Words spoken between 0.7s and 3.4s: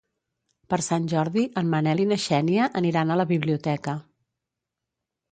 Per Sant Jordi en Manel i na Xènia aniran a la